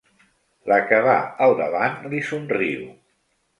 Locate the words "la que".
0.71-0.99